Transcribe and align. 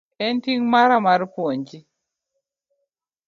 En 0.27 0.35
ting' 0.43 0.69
mara 0.73 0.97
mar 1.05 1.21
puonji. 1.33 1.79